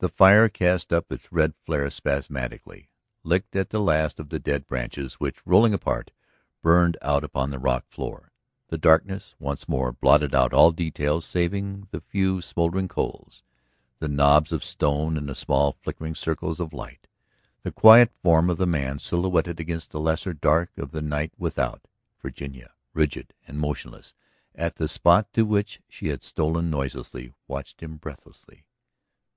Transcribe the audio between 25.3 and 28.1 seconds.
to which she had stolen noiselessly, watched him